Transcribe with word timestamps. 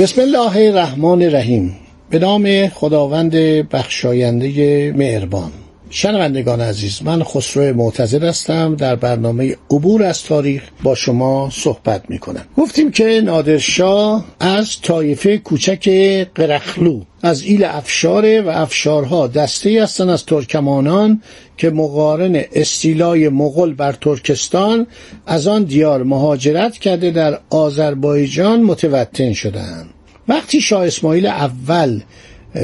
بسم 0.00 0.20
الله 0.20 0.56
الرحمن 0.56 1.22
الرحیم. 1.22 1.76
به 2.10 2.18
نام 2.18 2.68
خداوند 2.68 3.34
بخشاینده 3.68 4.92
مهربان. 4.96 5.52
شنوندگان 5.90 6.60
عزیز 6.60 7.02
من 7.02 7.22
خسرو 7.22 7.76
معتزد 7.76 8.24
هستم. 8.24 8.76
در 8.76 8.96
برنامه 8.96 9.56
عبور 9.70 10.02
از 10.02 10.22
تاریخ 10.22 10.62
با 10.82 10.94
شما 10.94 11.50
صحبت 11.52 12.10
می 12.10 12.18
کنم 12.18 12.44
گفتیم 12.56 12.90
که 12.90 13.20
نادرشاه 13.24 14.24
از 14.40 14.80
طایفه 14.80 15.38
کوچک 15.38 15.88
قرخلو 16.34 17.00
از 17.22 17.42
ایل 17.42 17.64
افشاره 17.64 18.40
و 18.40 18.48
افشارها 18.48 19.26
دسته 19.26 19.82
هستند 19.82 20.08
از 20.08 20.26
ترکمانان 20.26 21.22
که 21.56 21.70
مقارن 21.70 22.44
استیلای 22.52 23.28
مغل 23.28 23.74
بر 23.74 23.92
ترکستان 23.92 24.86
از 25.26 25.46
آن 25.46 25.64
دیار 25.64 26.02
مهاجرت 26.02 26.78
کرده 26.78 27.10
در 27.10 27.38
آذربایجان 27.50 28.62
متوطن 28.62 29.32
شدند 29.32 29.90
وقتی 30.30 30.60
شاه 30.60 30.86
اسماعیل 30.86 31.26
اول 31.26 32.00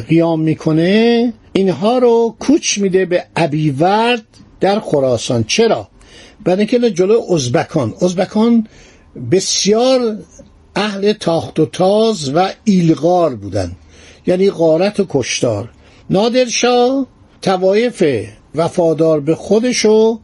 قیام 0.08 0.40
می‌کنه 0.40 1.32
اینها 1.52 1.98
رو 1.98 2.34
کوچ 2.38 2.78
میده 2.78 3.04
به 3.06 3.24
ابیورد 3.36 4.24
در 4.60 4.80
خراسان. 4.80 5.44
چرا؟ 5.44 5.88
برای 6.44 6.58
اینکه 6.58 6.90
جلو 6.90 7.20
ازبکان. 7.32 7.94
ازبکان 8.02 8.66
بسیار 9.30 10.18
اهل 10.76 11.12
تاخت 11.12 11.60
و 11.60 11.66
تاز 11.66 12.34
و 12.34 12.48
ایلغار 12.64 13.34
بودن. 13.34 13.72
یعنی 14.26 14.50
غارت 14.50 15.00
و 15.00 15.06
کشتار. 15.08 15.70
نادرشاه 16.10 17.06
توایف 17.42 18.04
وفادار 18.54 19.20
به 19.20 19.34
خودشو 19.34 20.20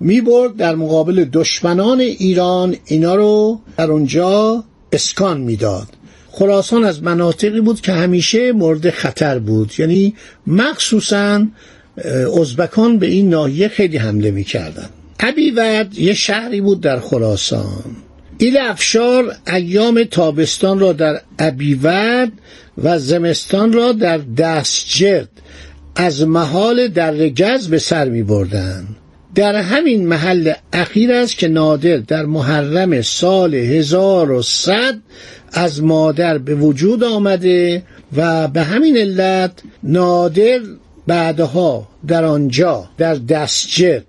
می‌برد 0.00 0.56
در 0.56 0.74
مقابل 0.74 1.24
دشمنان 1.24 2.00
ایران. 2.00 2.76
اینا 2.86 3.14
رو 3.14 3.60
در 3.76 3.90
اونجا 3.90 4.64
اسکان 4.92 5.40
می‌داد. 5.40 5.88
خراسان 6.38 6.84
از 6.84 7.02
مناطقی 7.02 7.60
بود 7.60 7.80
که 7.80 7.92
همیشه 7.92 8.52
مورد 8.52 8.90
خطر 8.90 9.38
بود. 9.38 9.72
یعنی 9.78 10.14
مخصوصا 10.46 11.46
ازبکان 12.40 12.98
به 12.98 13.06
این 13.06 13.30
ناحیه 13.30 13.68
خیلی 13.68 13.96
حمله 13.96 14.30
می‌کردن. 14.30 14.88
ابیورد 15.20 15.98
یه 15.98 16.14
شهری 16.14 16.60
بود 16.60 16.80
در 16.80 17.00
خراسان. 17.00 17.96
ایل 18.38 18.56
افشار 18.56 19.36
ایام 19.46 20.04
تابستان 20.04 20.78
را 20.78 20.92
در 20.92 21.20
ابیورد 21.38 22.32
و 22.82 22.98
زمستان 22.98 23.72
را 23.72 23.92
در 23.92 24.18
دستجرد 24.18 25.28
از 25.96 26.22
محال 26.22 26.88
در 26.88 27.10
رگز 27.10 27.68
به 27.68 27.78
سر 27.78 28.08
می 28.08 28.22
بردن. 28.22 28.86
در 29.34 29.56
همین 29.56 30.06
محل 30.06 30.52
اخیر 30.72 31.12
است 31.12 31.38
که 31.38 31.48
نادر 31.48 31.96
در 31.96 32.24
محرم 32.24 33.02
سال 33.02 33.54
1100 33.54 34.94
از 35.52 35.82
مادر 35.82 36.38
به 36.38 36.54
وجود 36.54 37.04
آمده 37.04 37.82
و 38.16 38.48
به 38.48 38.62
همین 38.62 38.96
علت 38.96 39.52
نادر 39.82 40.60
بعدها 41.06 41.88
در 42.06 42.24
آنجا 42.24 42.84
در 42.98 43.14
دستجرد 43.14 44.04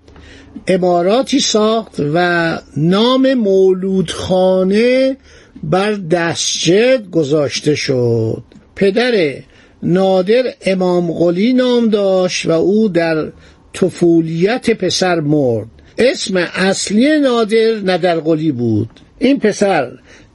اماراتی 0.66 1.40
ساخت 1.40 2.00
و 2.14 2.58
نام 2.76 3.34
مولودخانه 3.34 5.16
بر 5.62 5.92
دستجرد 5.92 7.10
گذاشته 7.10 7.74
شد. 7.74 8.42
پدر 8.76 9.34
نادر 9.82 10.42
امام 10.66 11.12
قلی 11.12 11.52
نام 11.52 11.88
داشت 11.88 12.46
و 12.46 12.50
او 12.50 12.88
در 12.88 13.32
طفولیت 13.76 14.70
پسر 14.70 15.20
مرد. 15.20 15.68
اسم 15.98 16.36
اصلی 16.36 17.18
نادر 17.18 17.74
ندرقلی 17.84 18.52
بود. 18.52 18.90
این 19.18 19.38
پسر 19.38 19.92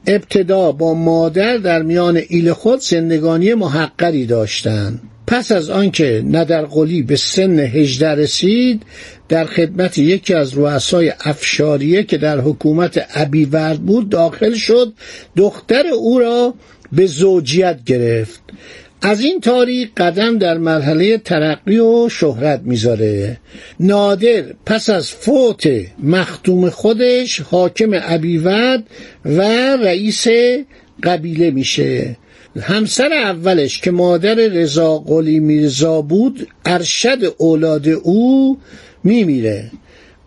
ابتدا 0.07 0.71
با 0.71 0.93
مادر 0.93 1.57
در 1.57 1.81
میان 1.81 2.21
ایل 2.29 2.53
خود 2.53 2.79
زندگانی 2.79 3.53
محقری 3.53 4.25
داشتند 4.25 5.01
پس 5.27 5.51
از 5.51 5.69
آنکه 5.69 6.23
ندرقلی 6.27 7.01
به 7.01 7.15
سن 7.15 7.59
هجده 7.59 8.07
رسید 8.07 8.83
در 9.29 9.45
خدمت 9.45 9.97
یکی 9.97 10.33
از 10.33 10.57
رؤسای 10.57 11.13
افشاریه 11.25 12.03
که 12.03 12.17
در 12.17 12.39
حکومت 12.39 13.07
ابیورد 13.15 13.79
بود 13.79 14.09
داخل 14.09 14.53
شد 14.53 14.93
دختر 15.35 15.83
او 15.87 16.19
را 16.19 16.53
به 16.91 17.05
زوجیت 17.05 17.83
گرفت. 17.85 18.41
از 19.03 19.21
این 19.21 19.39
طریق 19.39 19.89
قدم 19.97 20.37
در 20.37 20.57
مرحله 20.57 21.17
ترقی 21.17 21.79
و 21.79 22.09
شهرت 22.09 22.61
می‌ذاره. 22.63 23.37
نادر 23.79 24.43
پس 24.65 24.89
از 24.89 25.09
فوت 25.09 25.67
مختوم 26.03 26.69
خودش 26.69 27.41
حاکم 27.41 27.89
ابیورد 27.93 28.83
و 29.25 29.41
رئیس 29.75 30.27
قبیله 31.03 31.51
میشه. 31.51 32.17
همسر 32.61 33.13
اولش 33.13 33.79
که 33.79 33.91
مادر 33.91 34.35
رضا 34.35 34.97
قلی 34.97 35.39
میرزا 35.39 36.01
بود 36.01 36.47
ارشد 36.65 37.35
اولاد 37.37 37.87
او 37.87 38.57
میمیره. 39.03 39.71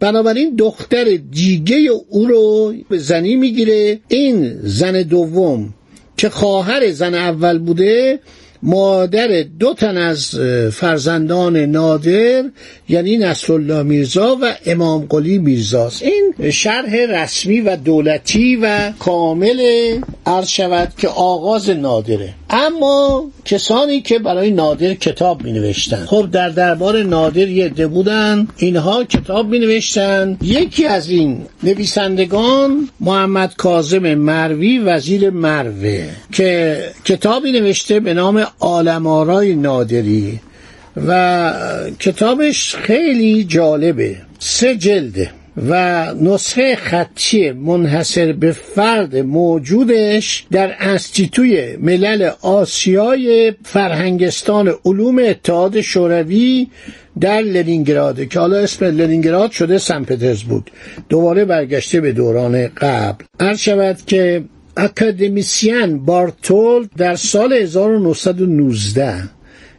بنابراین 0.00 0.56
دختر 0.56 1.04
دیگه 1.30 1.90
او 2.08 2.26
رو 2.26 2.74
به 2.88 2.98
زنی 2.98 3.36
می‌گیره. 3.36 4.00
این 4.08 4.54
زن 4.62 5.02
دوم 5.02 5.74
که 6.16 6.28
خواهر 6.28 6.90
زن 6.90 7.14
اول 7.14 7.58
بوده 7.58 8.18
مادر 8.66 9.42
دو 9.58 9.74
تن 9.74 9.96
از 9.96 10.34
فرزندان 10.72 11.56
نادر 11.56 12.44
یعنی 12.88 13.16
نصرالله 13.16 13.82
میرزا 13.82 14.38
و 14.42 14.54
امام 14.66 15.06
قلی 15.06 15.38
میرزاست. 15.38 16.02
این 16.02 16.50
شرح 16.50 16.96
رسمی 16.96 17.60
و 17.60 17.76
دولتی 17.76 18.56
و 18.56 18.92
کامل 18.98 19.60
عرض 20.26 20.48
شود 20.48 20.92
که 20.98 21.08
آغاز 21.08 21.70
نادره. 21.70 22.34
اما 22.54 23.30
کسانی 23.44 24.00
که 24.00 24.18
برای 24.18 24.50
نادر 24.50 24.94
کتاب 24.94 25.44
می 25.44 25.52
نوشتن 25.52 26.06
خب 26.06 26.30
در 26.32 26.48
دربار 26.48 27.02
نادر 27.02 27.48
یه 27.48 27.64
عده 27.64 27.86
بودن 27.86 28.48
اینها 28.56 29.04
کتاب 29.04 29.48
می 29.48 29.58
نوشتن 29.58 30.38
یکی 30.42 30.86
از 30.86 31.08
این 31.08 31.46
نویسندگان 31.62 32.88
محمد 33.00 33.54
کاظم 33.56 34.14
مروی 34.14 34.78
وزیر 34.78 35.30
مروه 35.30 36.04
که 36.32 36.78
کتابی 37.04 37.52
نوشته 37.52 38.00
به 38.00 38.14
نام 38.14 38.46
آلمارای 38.58 39.54
نادری 39.54 40.40
و 40.96 41.52
کتابش 42.00 42.74
خیلی 42.74 43.44
جالبه. 43.44 44.16
سه 44.38 44.76
جلده 44.76 45.30
و 45.56 46.14
نسخه 46.14 46.76
خطی 46.76 47.50
منحصر 47.50 48.32
به 48.32 48.52
فرد 48.52 49.16
موجودش 49.16 50.46
در 50.50 50.74
انستیتوی 50.78 51.76
ملل 51.76 52.30
آسیای 52.42 53.52
فرهنگستان 53.64 54.74
علوم 54.84 55.18
اتحاد 55.18 55.80
شوروی 55.80 56.68
در 57.20 57.40
لنینگراد 57.40 58.28
که 58.28 58.40
حالا 58.40 58.56
اسم 58.56 58.84
لنینگراد 58.84 59.50
شده 59.50 59.78
سن 59.78 60.04
پترزبورگ. 60.04 60.64
دوباره 61.08 61.44
برگشته 61.44 62.00
به 62.00 62.12
دوران 62.12 62.68
قبل. 62.68 63.24
عرض 63.40 63.58
شود 63.58 63.98
که 64.06 64.44
اکادمیسین 64.76 66.04
بارتول 66.04 66.88
در 66.96 67.16
سال 67.16 67.52
1919 67.52 69.14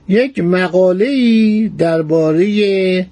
یک 0.10 0.40
مقاله 0.40 1.06
ای 1.06 1.72
درباره 1.78 3.06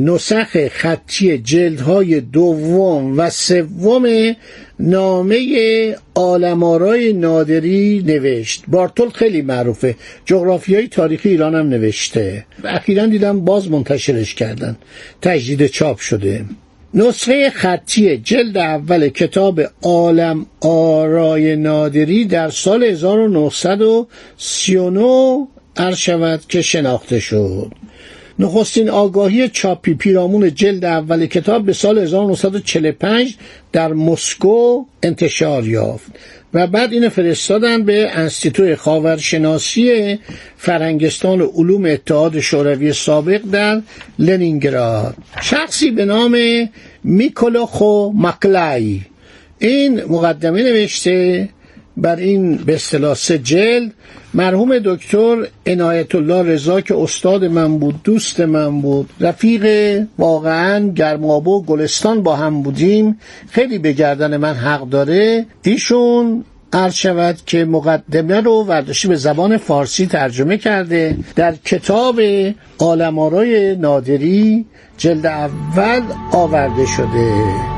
نسخ 0.00 0.68
خطی 0.68 1.38
جلدهای 1.38 2.20
دوم 2.20 3.18
و 3.18 3.30
سوم 3.30 4.34
نامه 4.80 5.96
آلمارای 6.14 7.12
نادری 7.12 8.02
نوشت. 8.06 8.64
بارتول 8.68 9.08
خیلی 9.08 9.42
معروفه. 9.42 9.94
جغرافیای 10.24 10.88
تاریخی 10.88 11.28
ایران 11.28 11.54
هم 11.54 11.68
نوشته. 11.68 12.44
اخیرا 12.64 13.06
دیدم 13.06 13.40
باز 13.40 13.70
منتشرش 13.70 14.34
کردن. 14.34 14.76
تجدید 15.22 15.66
چاپ 15.66 15.98
شده. 15.98 16.44
نسخه 16.94 17.50
خطی 17.50 18.16
جلد 18.16 18.58
اول 18.58 19.08
کتاب 19.08 19.60
عالم 19.82 20.46
آرای 20.60 21.56
نادری 21.56 22.24
در 22.24 22.50
سال 22.50 22.84
1939 22.84 25.46
عرض 25.76 25.96
شود 25.96 26.40
که 26.48 26.62
شناخته 26.62 27.20
شد. 27.20 27.72
نخستین 28.38 28.90
آگاهی 28.90 29.48
چاپی 29.48 29.94
پیرامون 29.94 30.54
جلد 30.54 30.84
اول 30.84 31.26
کتاب 31.26 31.66
به 31.66 31.72
سال 31.72 31.98
1945 31.98 33.36
در 33.72 33.92
مسکو 33.92 34.84
انتشار 35.02 35.68
یافت 35.68 36.12
و 36.54 36.66
بعد 36.66 36.92
اینو 36.92 37.08
فرستادن 37.08 37.84
به 37.84 38.10
انستیتوی 38.12 38.76
خاورشناسی 38.76 40.18
فرنگستان 40.56 41.40
علوم 41.40 41.84
اتحاد 41.84 42.40
شوروی 42.40 42.92
سابق 42.92 43.40
در 43.52 43.82
لنینگراد. 44.18 45.14
شخصی 45.42 45.90
به 45.90 46.04
نام 46.04 46.36
میکولوخو 47.04 48.12
مکلای 48.14 49.00
این 49.58 50.04
مقدمه 50.04 50.62
نوشته 50.62 51.48
بر 51.98 52.16
این 52.16 52.56
به 52.56 52.74
اصطلاح 52.74 53.14
سه 53.14 53.38
جلد. 53.38 53.92
مرحوم 54.34 54.78
دکتر 54.78 55.36
عنایت 55.66 56.14
الله 56.14 56.42
رضا 56.42 56.80
که 56.80 56.96
استاد 56.96 57.44
من 57.44 57.78
بود 57.78 58.00
دوست 58.04 58.40
من 58.40 58.80
بود. 58.80 59.10
رفیق 59.20 59.66
واقعا 60.18 60.88
گرمابه 60.88 61.50
و 61.50 61.62
گلستان 61.62 62.22
با 62.22 62.36
هم 62.36 62.62
بودیم. 62.62 63.18
خیلی 63.50 63.78
به 63.78 63.92
گردن 63.92 64.36
من 64.36 64.54
حق 64.54 64.88
داره. 64.88 65.46
ایشون 65.62 66.44
عرض 66.72 66.94
شود 66.94 67.36
که 67.46 67.64
مقدمه 67.64 68.40
رو 68.40 68.64
ورداشتی 68.64 69.08
به 69.08 69.16
زبان 69.16 69.56
فارسی 69.56 70.06
ترجمه 70.06 70.56
کرده. 70.56 71.16
در 71.36 71.54
کتاب 71.64 72.20
آلمارای 72.78 73.76
نادری 73.76 74.66
جلد 74.98 75.26
اول 75.26 76.02
آورده 76.32 76.86
شده. 76.86 77.77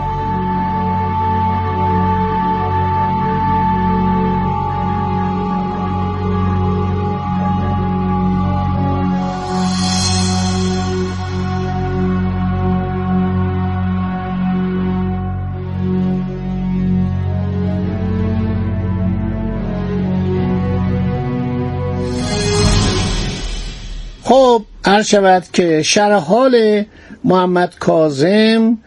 عرض 24.85 25.07
شود 25.07 25.45
که 25.53 25.83
شرح 25.83 26.15
حال 26.15 26.85
محمد 27.25 27.75
کازم 27.79 28.79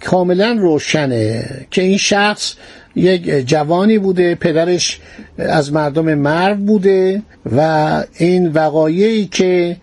کاملا 0.00 0.56
روشنه 0.60 1.44
که 1.70 1.82
این 1.82 1.98
شخص 1.98 2.54
یک 2.96 3.26
جوانی 3.26 3.98
بوده 3.98 4.34
پدرش 4.34 5.00
از 5.38 5.72
مردم 5.72 6.14
مرو 6.14 6.54
بوده 6.54 7.22
و 7.56 8.04
این 8.18 8.48
وقایعی 8.48 9.26
که 9.26 9.76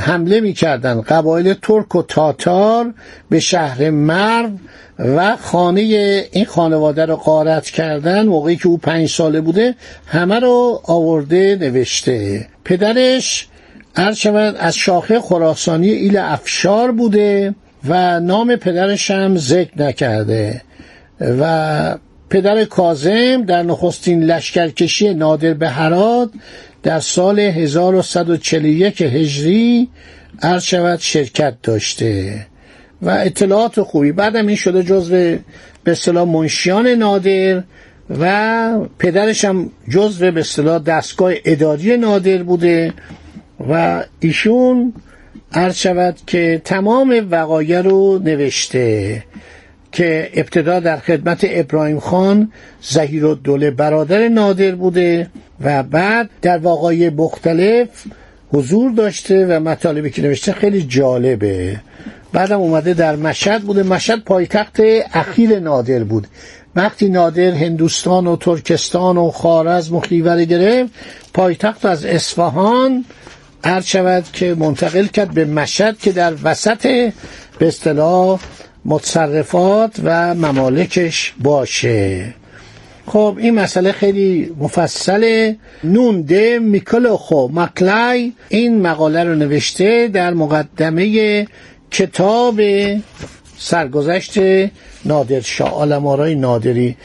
حمله 0.00 0.40
می‌کردن 0.40 1.00
قبایل 1.00 1.54
ترک 1.54 1.94
و 1.94 2.02
تاتار 2.02 2.94
به 3.30 3.40
شهر 3.40 3.90
مرو 3.90 4.50
و 4.98 5.36
خانه 5.36 5.80
این 6.32 6.44
خانواده 6.44 7.06
رو 7.06 7.16
قارت 7.16 7.66
کردن 7.66 8.26
موقعی 8.26 8.56
که 8.56 8.66
او 8.66 8.78
پنج 8.78 9.08
ساله 9.08 9.40
بوده 9.40 9.74
همه 10.06 10.40
رو 10.40 10.80
آورده 10.84 11.58
نوشته. 11.60 12.46
پدرش 12.64 13.49
شود 14.14 14.56
از 14.56 14.76
شاخه 14.76 15.20
خراسانی 15.20 15.90
ایل 15.90 16.16
افشار 16.16 16.92
بوده 16.92 17.54
و 17.88 18.20
نام 18.20 18.56
پدرش 18.56 19.10
هم 19.10 19.36
ذکر 19.36 19.82
نکرده 19.82 20.62
و 21.20 21.98
پدر 22.30 22.64
کازم 22.64 23.42
در 23.42 23.62
نخستین 23.62 24.24
لشکرکشی 24.24 25.14
نادر 25.14 25.54
به 25.54 25.68
هرات 25.68 26.30
در 26.82 27.00
سال 27.00 27.38
1141 27.40 29.02
هجری 29.02 29.88
عرض 30.42 30.64
شرکت 31.00 31.54
داشته 31.62 32.46
و 33.02 33.10
اطلاعات 33.10 33.82
خوبی. 33.82 34.12
بعدم 34.12 34.46
این 34.46 34.56
شده 34.56 34.82
جزو 34.82 35.14
به 35.84 35.92
اصطلاح 35.92 36.28
منشیان 36.28 36.86
نادر 36.88 37.62
و 38.20 38.86
پدرش 38.98 39.44
هم 39.44 39.70
جزو 39.88 40.30
به 40.30 40.40
اصطلاح 40.40 40.78
دستگاه 40.78 41.32
اداری 41.44 41.96
نادر 41.96 42.42
بوده. 42.42 42.92
و 43.68 44.04
ایشون 44.20 44.92
عرض 45.52 45.76
شود 45.76 46.16
که 46.26 46.62
تمام 46.64 47.26
وقایع 47.30 47.80
رو 47.80 48.18
نوشته 48.24 49.22
که 49.92 50.30
ابتدا 50.34 50.80
در 50.80 50.96
خدمت 50.96 51.46
ابراهیم 51.48 52.00
خان 52.00 52.52
زهیر 52.82 53.24
و 53.24 53.34
دوله 53.34 53.70
برادر 53.70 54.28
نادر 54.28 54.74
بوده 54.74 55.30
و 55.60 55.82
بعد 55.82 56.30
در 56.42 56.60
وقایع 56.66 57.10
مختلف 57.10 57.88
حضور 58.52 58.92
داشته 58.92 59.46
و 59.46 59.60
مطالبی 59.60 60.10
که 60.10 60.22
نوشته 60.22 60.52
خیلی 60.52 60.82
جالبه. 60.82 61.80
بعدم 62.32 62.60
اومده 62.60 62.94
در 62.94 63.16
مشهد 63.16 63.62
بوده. 63.62 63.82
مشهد 63.82 64.24
پایتخت 64.24 64.80
اخیر 65.14 65.58
نادر 65.58 66.04
بود. 66.04 66.26
وقتی 66.76 67.08
نادر 67.08 67.50
هندوستان 67.50 68.26
و 68.26 68.36
ترکستان 68.36 69.16
و 69.16 69.30
خارزم 69.30 69.96
و 69.96 70.00
خیوره 70.00 70.44
گرفت 70.44 70.92
پایتخت 71.34 71.84
از 71.84 72.04
اصفهان 72.04 73.04
عرض 73.64 73.86
شود 73.86 74.24
که 74.32 74.54
منتقل 74.54 75.06
کرد 75.06 75.34
به 75.34 75.44
مشهد 75.44 75.98
که 75.98 76.12
در 76.12 76.34
وسط 76.42 76.82
به 77.58 77.68
اصطلاح 77.68 78.40
متصرفات 78.84 80.00
و 80.04 80.34
ممالکش 80.34 81.34
باشه. 81.42 82.34
خب 83.06 83.36
این 83.40 83.54
مسئله 83.54 83.92
خیلی 83.92 84.54
مفصله. 84.58 85.56
نون 85.84 86.22
ده 86.22 86.58
میکلوخو 86.58 87.48
مکلای 87.48 88.32
این 88.48 88.80
مقاله 88.80 89.24
رو 89.24 89.34
نوشته 89.34 90.08
در 90.08 90.34
مقدمه 90.34 91.46
کتاب 91.90 92.60
سرگذشت 93.58 94.38
نادرشاه 95.04 95.74
آلمارای 95.74 96.34
نادری. 96.34 96.96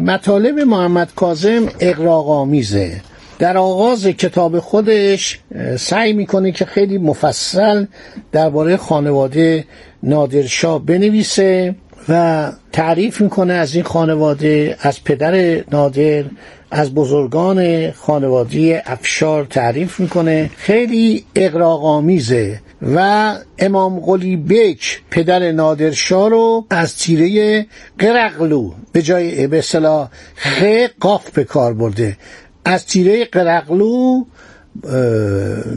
مطالب 0.00 0.58
محمد 0.58 1.10
کازم 1.16 1.68
اقراقامیزه 1.80 3.00
در 3.44 3.56
آغاز 3.56 4.06
کتاب 4.06 4.58
خودش 4.58 5.40
سعی 5.78 6.12
می‌کنه 6.12 6.52
که 6.52 6.64
خیلی 6.64 6.98
مفصل 6.98 7.86
درباره 8.32 8.76
خانواده 8.76 9.64
نادرشاه 10.02 10.86
بنویسه 10.86 11.74
و 12.08 12.52
تعریف 12.72 13.20
می‌کنه 13.20 13.52
از 13.52 13.74
این 13.74 13.84
خانواده 13.84 14.76
از 14.80 15.04
پدر 15.04 15.64
نادر 15.72 16.24
از 16.70 16.94
بزرگان 16.94 17.90
خانواده 17.90 18.82
افشار 18.86 19.44
تعریف 19.44 20.00
می‌کنه. 20.00 20.50
خیلی 20.56 21.24
اقراقامیزه 21.34 22.60
و 22.82 23.34
امام 23.58 24.00
قلی 24.00 24.36
بک 24.36 25.02
پدر 25.10 25.52
نادرشاه 25.52 26.30
رو 26.30 26.66
از 26.70 26.96
تیره 26.96 27.66
قرقلو 27.98 28.72
به 28.92 29.02
جای 29.02 29.46
به 29.46 29.58
اصطلاح 29.58 30.08
خ 30.36 30.64
قاف 31.00 31.30
به 31.30 31.44
کار 31.44 31.74
برده. 31.74 32.16
از 32.64 32.86
تیره 32.86 33.24
قرقلو 33.24 34.24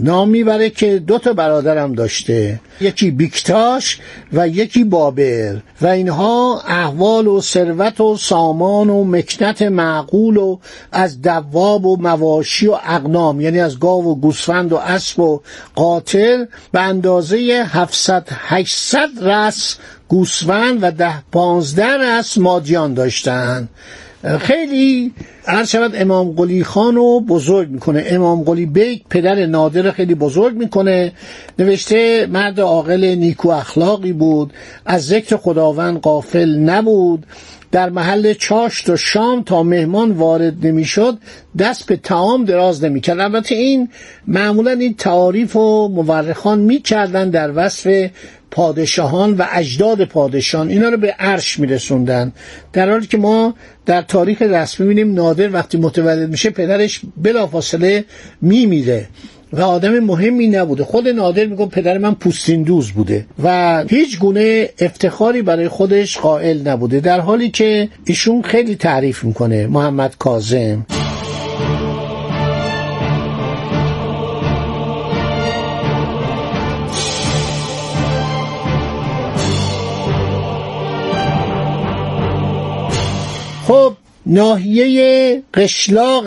نام 0.04 0.30
می‌بره 0.30 0.70
که 0.70 1.00
دو 1.00 1.18
تا 1.18 1.34
برادرم 1.34 1.94
داشته. 1.94 2.60
یکی 2.82 3.12
بیکتاش 3.12 4.00
و 4.34 4.48
یکی 4.48 4.84
بابر 4.84 5.58
و 5.82 5.88
اینها 5.88 6.62
احوال 6.68 7.28
و 7.28 7.42
ثروت 7.42 8.02
و 8.02 8.18
سامان 8.18 8.90
و 8.90 9.04
مکنت 9.04 9.62
معقول 9.62 10.38
و 10.38 10.58
از 10.92 11.22
دواب 11.22 11.86
و 11.86 11.98
مواشی 11.98 12.68
و 12.68 12.78
اقنام 12.84 13.42
یعنی 13.42 13.60
از 13.60 13.80
گاو 13.80 14.06
و 14.12 14.16
گوسفند 14.16 14.74
و 14.74 14.76
اسب 14.76 15.20
و 15.20 15.42
قاتل 15.76 16.46
به 16.72 16.82
اندازه 16.82 17.38
700 17.68 18.28
800 18.32 19.10
رس 19.22 19.78
گوسفند 20.08 20.80
و 20.82 20.92
ده 20.92 21.24
پانزده 21.32 21.98
رس 21.98 22.38
مادیان 22.38 22.94
داشتند 22.94 23.70
خیلی 24.40 25.14
عرض 25.48 25.70
شود 25.70 25.92
امام 25.96 26.32
قلی 26.32 26.64
خان 26.64 26.96
رو 26.96 27.20
بزرگ 27.20 27.70
می‌کنه. 27.70 28.04
امام 28.08 28.44
قلی 28.44 28.66
بیک 28.66 29.04
پدر 29.10 29.46
نادر 29.46 29.92
خیلی 29.92 30.16
بزرگ 30.16 30.56
می‌کنه. 30.56 31.12
نوشته 31.60 32.28
مرد 32.32 32.60
عاقل 32.60 33.06
نیکو 33.06 33.50
اخلاقی 33.50 34.14
بود. 34.14 34.54
از 34.86 35.06
ذکر 35.06 35.38
خداوند 35.38 36.00
قافل 36.00 36.50
نبود. 36.50 37.26
در 37.72 37.90
محل 37.90 38.34
چاشت 38.34 38.90
و 38.90 38.98
شام 38.98 39.44
تا 39.44 39.64
مهمان 39.64 40.12
وارد 40.12 40.66
نمی‌شد 40.66 41.18
دست 41.60 41.86
به 41.86 41.96
تعام 41.96 42.46
دراز 42.46 42.84
نمی‌کرد. 42.84 43.20
البته 43.20 43.56
این 43.56 43.90
معمولا 44.28 44.72
این 44.72 44.94
تعاریف 44.94 45.56
و 45.56 45.88
مورخان 45.88 46.60
می‌کردن 46.60 47.30
در 47.30 47.52
وصف 47.56 48.10
پادشاهان 48.52 49.34
و 49.34 49.46
اجداد 49.52 50.06
پادشاهان. 50.06 50.70
اینا 50.70 50.90
رو 50.90 50.98
به 50.98 51.12
عرش 51.20 51.60
میرسوندن. 51.60 52.34
در 52.74 52.90
حالی 52.90 53.08
که 53.08 53.18
ما 53.18 53.54
در 53.86 54.02
تاریخ 54.02 54.42
رسمی 54.42 54.88
می‌بینیم 54.88 55.14
نادر 55.14 55.54
وقتی 55.54 55.78
متولد 55.78 56.30
میشه 56.30 56.50
پدرش 56.50 57.02
بلافاصله 57.18 58.06
میمیره. 58.42 59.08
و 59.54 59.62
آدم 59.62 60.00
مهمی 60.00 60.48
نبوده. 60.48 60.84
خود 60.84 61.08
نادر 61.08 61.46
میگه 61.46 61.66
پدر 61.66 61.98
من 61.98 62.14
پوستین 62.16 62.64
دوز 62.64 62.92
بوده 62.92 63.26
و 63.44 63.84
هیچ 63.90 64.20
گونه 64.20 64.70
افتخاری 64.80 65.42
برای 65.42 65.68
خودش 65.68 66.18
قائل 66.18 66.68
نبوده 66.68 67.00
در 67.00 67.20
حالی 67.20 67.50
که 67.50 67.90
ایشون 68.06 68.42
خیلی 68.42 68.76
تعریف 68.76 69.24
می‌کنه 69.24 69.68
محمد 69.68 70.16
کاظم. 70.20 70.86
خب 83.68 83.94
ناحیه 84.26 85.42
قشلاق 85.54 86.26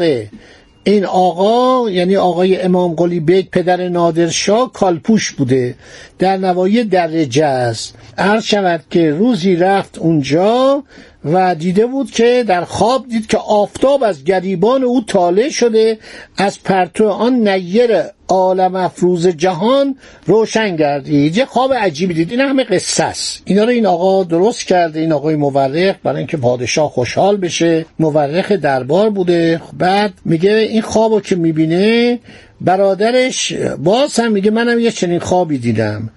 این 0.85 1.05
آقا 1.05 1.91
یعنی 1.91 2.17
آقای 2.17 2.61
امام 2.61 2.95
قلی 2.95 3.21
بیگ 3.21 3.47
پدر 3.53 3.89
نادرشاه 3.89 4.73
کالپوش 4.73 5.33
بوده. 5.33 5.75
در 6.19 6.37
نواحی 6.37 6.85
درگز 6.85 7.45
است. 7.45 7.95
عرض 8.19 8.45
شود 8.45 8.85
که 8.91 9.11
روزی 9.11 9.57
رفت 9.57 9.99
اونجا 9.99 10.83
و 11.25 11.55
دیده 11.55 11.87
بود 11.87 12.11
که 12.11 12.45
در 12.49 12.65
خواب 12.65 13.09
دید 13.09 13.27
که 13.27 13.39
آفتاب 13.39 14.05
از 14.05 14.25
گریبان 14.25 14.85
او 14.85 15.05
طالع 15.05 15.49
شده 15.49 15.99
از 16.37 16.63
پرتو 16.63 17.09
آن 17.09 17.49
نیر 17.49 17.91
عالم 18.29 18.77
افروز 18.77 19.29
جهان 19.29 19.97
روشن 20.27 20.77
گردید. 20.77 21.37
یه 21.37 21.45
خواب 21.45 21.75
عجیبی 21.75 22.15
دید. 22.15 22.31
این 22.31 22.41
همه 22.41 22.65
قصه 22.65 23.05
است. 23.05 23.43
اینا 23.45 23.65
رو 23.65 23.71
این 23.71 23.87
آقا 23.87 24.25
درست 24.25 24.67
کرده 24.67 25.01
این 25.01 25.13
آقای 25.13 25.37
مورخ 25.37 25.97
برای 26.03 26.19
اینکه 26.19 26.37
پادشاه 26.37 26.91
خوشحال 26.91 27.37
بشه. 27.37 27.87
مورخ 27.99 28.53
دربار 28.53 29.11
بوده. 29.11 29.61
بعد 29.79 30.13
میگه 30.25 30.53
این 30.53 30.83
خوابو 30.83 31.21
که 31.21 31.37
می‌بینه 31.37 32.19
برادرش 32.61 33.53
باز 33.79 34.21
هم 34.21 34.33
میگه 34.33 34.51
منم 34.51 34.81
یه 34.81 34.91
چنین 34.91 35.19
خوابی 35.19 35.59
دیدم. 35.59 36.11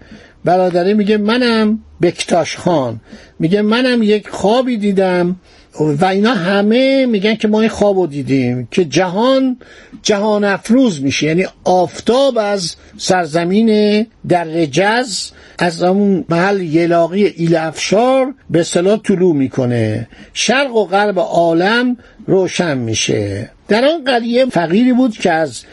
برادره 0.45 0.93
میگه 0.93 1.17
منم 1.17 1.79
بکتاش 2.01 2.57
خان. 2.57 2.99
میگه 3.39 3.61
منم 3.61 4.03
یک 4.03 4.29
خوابی 4.29 4.77
دیدم 4.77 5.35
و 5.79 6.05
اینا 6.05 6.33
همه 6.33 7.05
میگن 7.05 7.35
که 7.35 7.47
ما 7.47 7.61
این 7.61 7.69
خواب 7.69 7.97
رو 7.97 8.07
دیدیم 8.07 8.67
که 8.71 8.85
جهان 8.85 9.57
جهان 10.01 10.43
افروز 10.43 11.01
میشه. 11.01 11.27
یعنی 11.27 11.45
آفتاب 11.63 12.37
از 12.37 12.75
سرزمین 12.97 14.07
در 14.27 14.43
رجز 14.43 15.31
از 15.59 15.83
اون 15.83 16.25
محل 16.29 16.61
یلاقی 16.61 17.25
ایل 17.25 17.55
افشار 17.55 18.33
به 18.49 18.63
صلاح 18.63 18.99
طلوع 19.01 19.35
می‌کنه. 19.35 20.07
شرق 20.33 20.75
و 20.75 20.85
غرب 20.85 21.19
عالم 21.19 21.97
روشن 22.27 22.77
میشه. 22.77 23.49
در 23.67 23.85
آن 23.85 24.03
قریه 24.03 24.45
فقیری 24.45 24.93
بود 24.93 25.17
که 25.17 25.31
از 25.31 25.63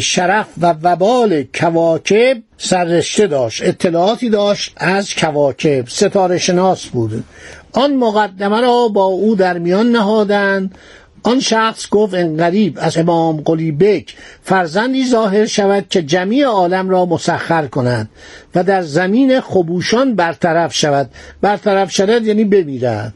شرف 0.00 0.46
و 0.60 0.74
وبال 0.82 1.42
کواکب 1.42 2.42
سررشته 2.58 3.26
داشت. 3.26 3.62
اطلاعاتی 3.64 4.30
داشت 4.30 4.72
از 4.76 5.14
کواکب. 5.14 5.88
ستاره 5.88 6.38
شناس 6.38 6.86
بود. 6.86 7.24
آن 7.72 7.96
مقدمه 7.96 8.60
را 8.60 8.88
با 8.88 9.04
او 9.04 9.34
در 9.34 9.58
میان 9.58 9.92
نهادند. 9.92 10.74
آن 11.22 11.40
شخص 11.40 11.88
گفت 11.88 12.14
ان 12.14 12.36
قریب 12.36 12.78
از 12.80 12.96
امام 12.96 13.40
قلیبک 13.40 14.14
فرزندی 14.42 15.06
ظاهر 15.06 15.46
شود 15.46 15.86
که 15.90 16.02
جمیع 16.02 16.46
عالم 16.46 16.88
را 16.88 17.06
مسخر 17.06 17.66
کند 17.66 18.08
و 18.54 18.64
در 18.64 18.82
زمین 18.82 19.40
خبوشان 19.40 20.14
برطرف 20.14 20.74
شود. 20.74 21.10
برطرف 21.40 21.92
شود 21.92 22.26
یعنی 22.26 22.44
بمیرد. 22.44 23.14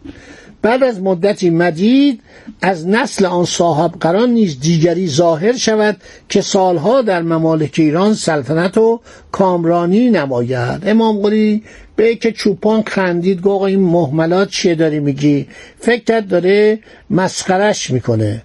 بعد 0.65 0.83
از 0.83 1.01
مدتی 1.03 1.51
مدید 1.51 2.21
از 2.63 2.89
نسل 2.89 3.27
آن 3.27 3.45
صاحب 3.45 3.93
قران 4.01 4.31
نیز 4.31 4.61
دیگری 4.61 5.09
ظاهر 5.09 5.53
شود 5.57 5.97
که 6.29 6.41
سالها 6.41 7.03
در 7.03 7.23
ممالک 7.23 7.75
ایران 7.79 8.15
سلطنت 8.15 8.79
و 8.79 9.01
کامرانی 9.33 10.11
نماید. 10.11 10.83
امام 10.87 11.23
قلی 11.23 11.63
به 11.97 12.15
که 12.15 12.33
چوپان 12.33 12.83
خندید 12.83 13.41
گفت 13.41 13.65
این 13.65 13.81
محملات 13.81 14.49
چیه 14.49 14.75
داری 14.75 15.01
میگی؟ 15.01 15.47
فکر 15.81 16.05
کرد 16.05 16.29
داره 16.29 16.79
مسخرش 17.11 17.91
می‌کنه. 17.91 18.43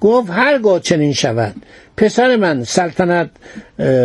گفت 0.00 0.30
هرگاه 0.30 0.80
چنین 0.80 1.12
شود. 1.12 1.54
پسر 1.96 2.36
من 2.36 2.64
سلطنت 2.64 3.30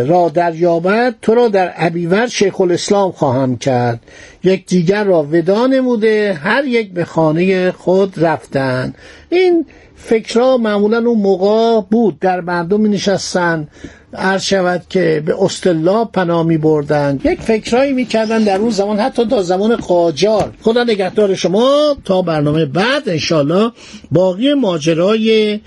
را 0.08 0.32
دریابد 0.34 1.16
تو 1.22 1.36
را 1.36 1.48
در 1.48 1.68
عبیور 1.68 2.28
شیخ 2.28 2.62
الاسلام 2.62 3.12
خواهم 3.12 3.58
کرد. 3.58 4.00
یک 4.44 4.66
دیگر 4.66 5.04
را 5.04 5.24
ودا 5.24 5.68
نموده 5.68 6.40
هر 6.44 6.66
یک 6.66 6.94
به 6.94 7.06
خانه 7.06 7.72
خود 7.72 8.14
رفتن. 8.18 8.94
این 9.30 9.66
فکرها 9.96 10.58
معمولا 10.58 10.98
اون 10.98 11.20
موقع 11.20 11.82
بود. 11.92 12.20
در 12.20 12.42
مردم 12.42 12.82
می 12.82 12.90
نشستن 12.90 13.68
عرض 14.14 14.44
شود 14.44 14.82
که 14.90 15.24
به 15.26 15.44
اصطلاح 15.44 16.10
پناه 16.14 16.46
می 16.46 16.58
بردن 16.58 17.20
یک 17.24 17.42
فکرهایی 17.42 17.94
می 17.94 18.06
کردن 18.06 18.44
در 18.44 18.58
اون 18.58 18.70
زمان 18.70 19.00
حتی 19.00 19.26
تا 19.26 19.42
زمان 19.42 19.76
قاجار. 19.76 20.54
خدا 20.62 20.84
نگهدار 20.84 21.36
شما 21.36 21.96
تا 22.06 22.22
برنامه 22.22 22.66
بعد 22.66 23.10
انشالله 23.10 23.72
باقی 24.12 24.54
ماجرای 24.54 25.60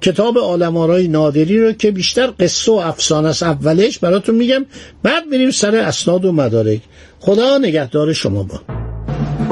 کتاب 0.00 0.38
آلمارای 0.38 1.08
نادری 1.08 1.60
رو 1.60 1.72
که 1.72 1.90
بیشتر 1.90 2.32
قصه 2.40 2.72
و 2.72 2.74
افسانه 2.74 3.28
است. 3.28 3.42
اولش 3.42 3.98
براتون 3.98 4.34
میگم. 4.34 4.66
بعد 5.02 5.26
میریم 5.30 5.50
سر 5.50 5.76
اسناد 5.76 6.24
و 6.24 6.32
مدارک. 6.32 6.80
خدا 7.20 7.58
نگهدار 7.58 8.12
شما 8.12 8.42
با. 8.42 8.60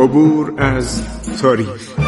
عبور 0.05 0.55
از 0.59 1.03
تاریخ. 1.43 2.08